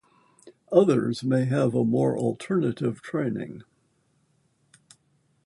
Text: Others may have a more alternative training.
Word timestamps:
Others 0.71 1.23
may 1.23 1.45
have 1.45 1.75
a 1.75 1.85
more 1.85 2.17
alternative 2.17 3.03
training. 3.03 3.61